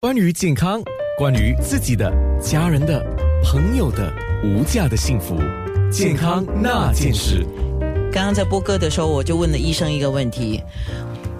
[0.00, 0.80] 关于健康，
[1.16, 2.08] 关于自己的、
[2.40, 3.04] 家人的、
[3.42, 5.36] 朋友的无价的幸福，
[5.90, 7.44] 健康那件事。
[8.12, 10.62] 刚刚在播歌的时候，我就问了医生一个问题。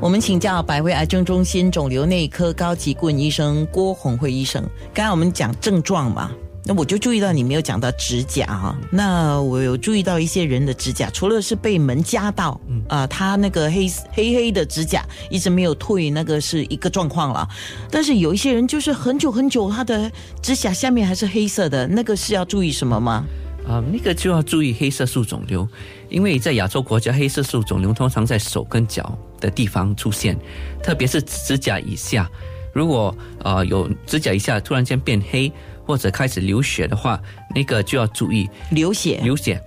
[0.00, 4.66] 我们请教百位癌症中心肿瘤内科高级顾问医生郭红慧医生。
[4.94, 6.32] 刚才我们讲症状嘛，
[6.66, 8.76] 那我就注意到你没有讲到指甲哈。
[8.90, 17.48] 那我有注意到一些人的指甲，除了是被门夹到，啊，他那个黑黑黑的指甲一直没有退，那个是一个状况了。
[17.88, 20.10] 但是有一些人就是很久很久，他的
[20.42, 23.24] 指甲下面还是黑色的，那个是要注意什么吗？
[23.66, 25.68] 啊，那个就要注意黑色素肿瘤，
[26.08, 30.36] 因为在亚洲国家，黑色素肿瘤通常在手跟脚的地方出现，
[30.82, 32.28] 特别是指甲以下。
[32.76, 35.50] 如果啊有指甲一下突然间变黑
[35.86, 37.18] 或者开始流血的话，
[37.54, 39.18] 那个就要注意流血。
[39.22, 39.58] 流血。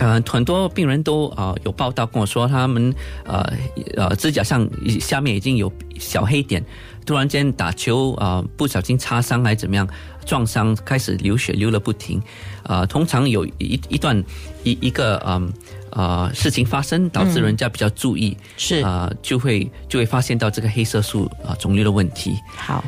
[0.00, 2.92] 呃，很多病人都啊有报道跟我说，他们
[3.24, 3.52] 呃
[3.96, 4.66] 呃指甲上
[4.98, 6.64] 下面已经有小黑点，
[7.04, 9.86] 突然间打球啊不小心擦伤还是怎么样，
[10.24, 12.20] 撞伤开始流血流了不停，
[12.62, 14.16] 啊，通常有一一段
[14.64, 15.52] 一一个嗯
[15.90, 18.80] 啊事情发生，导致人家比较注意，是。
[18.82, 22.34] 啊就会就会发现到这个黑色素啊肿瘤的问题。
[22.56, 22.82] 好，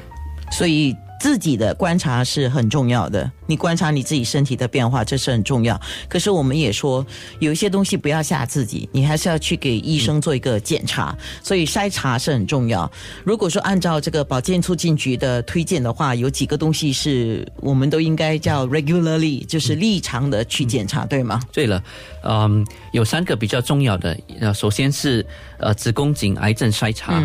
[0.50, 3.31] 所以自己的观察是很重要的。
[3.47, 5.81] 你观察你自己身体的变化，这是很重要。
[6.09, 7.06] 可是我们也说，
[7.39, 11.17] 有一些东西不要吓自己，你还是要去给医生做一个检查。
[11.41, 12.91] 所以筛查是很重要。
[13.23, 21.41] 如果说按照这个保健促进局的推荐的话，有几个东西是我们都应该叫 regularly，就是立常的去检查，对吗？
[21.53, 21.81] 对了，
[22.25, 25.25] 嗯，有三个比较重要的，呃，首先是
[25.59, 27.23] 呃子宫颈癌症筛查，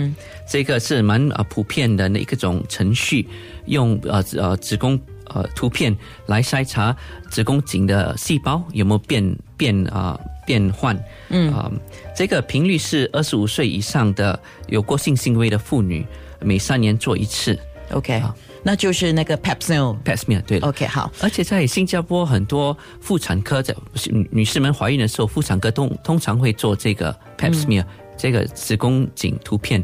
[0.47, 3.27] 这个是蛮呃普遍的那一个种程序，
[3.65, 6.95] 用呃呃子宫呃图片来筛查
[7.29, 10.97] 子宫颈的细胞有没有变变啊、变换，
[11.29, 11.53] 嗯。
[11.53, 11.71] 啊、
[12.15, 16.05] 这个频率是二十五岁以上的有过性行为的妇女
[16.41, 17.57] 每三年做一次
[17.91, 18.21] OK，
[18.63, 19.95] 那就是那个 Pap smear。
[20.03, 20.67] Pap smear，对了。
[20.67, 23.73] OK，好，而且在新加坡，很多妇产科在
[24.11, 27.85] 女女士们怀孕的时候，妇产科通通常会做这个 Pap smear、
[28.17, 29.83] 这个子宫颈图片。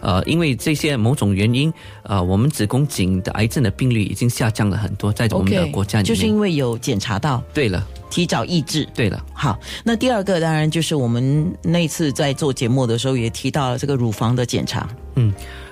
[0.00, 1.72] 呃，因为这些某种原因，
[2.02, 6.14] 呃，我们子宫颈的癌症的病率已经下降了很多，在我们的国家里面。
[6.14, 8.86] 就是因为有检查到，对了，提早抑制。
[8.94, 14.86] 对了，好，那第二个当然就是我们那次在做节目的时候也提到了这个乳房的检查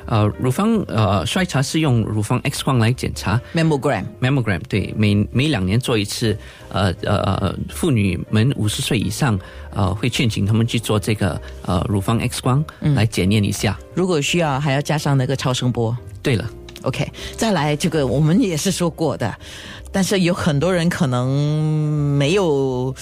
[0.07, 4.05] 呃，乳房呃筛查是用乳房 X 光来检查 mammogram。
[4.21, 6.37] mammogram，对，每每两年做一次。
[6.75, 9.39] 呃呃呃，妇女们五十岁以上，
[9.75, 13.79] 呃，会劝请他们去做这个呃乳房 X 光来检验一下。
[13.95, 15.95] 如果需要，还要加上那个超声波。
[16.23, 16.49] 对了。
[16.85, 19.33] OK，再来这个我们也是说过的，
[19.93, 22.93] 但是有很多人可能没有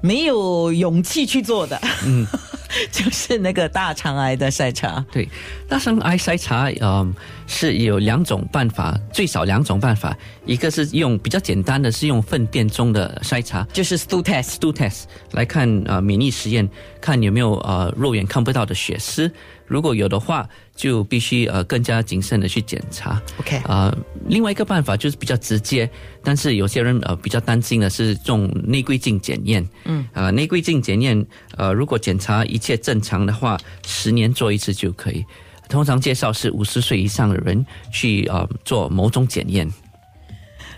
[0.00, 2.24] 没有勇气去做的，嗯，
[2.90, 5.04] 就是那个大肠癌的筛查。
[5.10, 5.28] 对，
[5.68, 7.14] 大肠癌筛查，嗯，
[7.46, 13.66] 是有两种办法，最少两种办法，一个是用比较简单的，是用粪便中的筛查。
[13.72, 16.68] 就是 stool test，（stool test） 来看呃免疫实验，
[17.00, 19.30] 看有没有呃肉眼看不到的血丝，
[19.66, 23.20] 如果有的话，就必须呃更加谨慎的去检查。
[23.40, 23.92] OK 啊、
[24.26, 25.90] 另外一个办法就是比较直接，
[26.22, 29.66] 但是有些人呃比较担心的是用内窥镜检验。
[29.84, 31.26] 嗯，啊、内窥镜检验，
[31.56, 35.24] 呃，如果检查一切正常的话，十年做一次就可以。
[35.68, 39.68] 通常介绍是五十岁以上的人去呃做某种检验。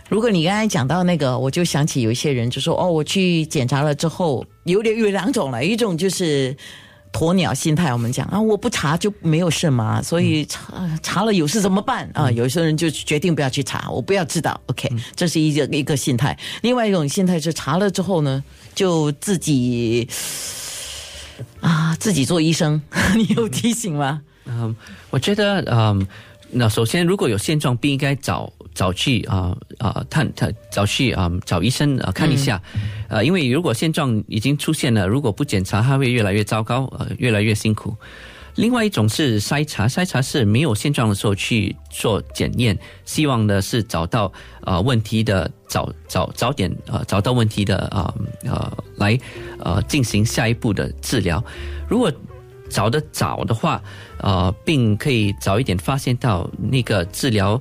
[0.09, 6.57] 如果你刚才讲到那个，我就想起有一些人就说：“哦，我去检查了之后，有点有两种了，一种就是
[7.13, 12.31] 鸵鸟心态，我们讲啊，我不查就没有事嘛，所以查查了有事怎么办啊？
[12.31, 14.61] 有些人就决定不要去查，我不要知道。
[14.67, 16.39] OK，这是一个一个心态。
[16.63, 18.43] 另外一种心态是查了之后呢，
[18.75, 20.09] 就自己
[21.61, 22.81] 啊自己做医生。
[23.17, 24.23] 你有提醒吗？
[24.47, 24.75] 嗯，
[25.11, 26.07] 我觉得，嗯，
[26.51, 32.61] 那首先如果有现状不，应该早早去啊啊探探早去啊找医生啊看一下，
[33.09, 37.95] 呃，因为如果现状已经出现了，如果不检查，它会越来越糟糕，呃，越来越辛苦。
[38.55, 48.13] 另外一种是筛查，筛查是没有现状的时候去做检验，希望的是找到呃问题的早早早点呃找到问题的啊
[48.45, 49.17] 呃来
[49.61, 51.45] 呃进行下一步的治疗。
[51.89, 52.13] 如果
[52.69, 53.83] 找的早的话，
[54.19, 57.61] 呃，病可以早一点发现到那个治疗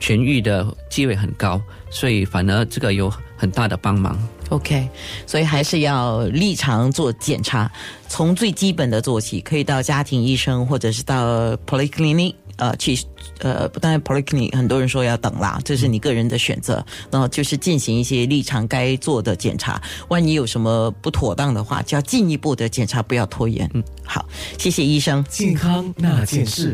[0.00, 1.60] 痊愈的机会很高，
[1.90, 4.18] 所以反而这个有很大的帮忙。
[4.50, 4.88] OK，
[5.26, 7.70] 所以还是要立场做检查，
[8.08, 12.96] 从最基本的做起，可以到家庭医生或者是到 polyclinic 呃去
[13.40, 23.68] 呃，当然 polyclinic 很多人说要等啦，这是你个人的选择，然后就是进行一些立场该做的检查，万一有什么不妥当的话，就要进一步的检查，不要拖延。
[23.74, 24.24] 嗯，好，
[24.56, 25.24] 谢谢医生。
[25.28, 26.72] 健康那件事。